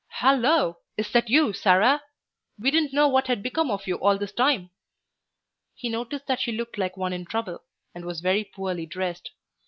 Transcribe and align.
"Halloa! 0.07 0.77
is 0.97 1.11
that 1.11 1.29
you, 1.29 1.53
Sarah? 1.53 2.01
We 2.57 2.71
didn't 2.71 2.91
know 2.91 3.07
what 3.07 3.27
had 3.27 3.43
become 3.43 3.69
of 3.69 3.85
you 3.85 3.97
all 4.01 4.17
this 4.17 4.31
time." 4.31 4.71
He 5.75 5.89
noticed 5.89 6.25
that 6.25 6.39
she 6.39 6.51
looked 6.53 6.79
like 6.79 6.97
one 6.97 7.13
in 7.13 7.23
trouble, 7.23 7.61
and 7.93 8.03
was 8.03 8.19
very 8.19 8.43
poorly 8.43 8.87
dressed. 8.87 9.29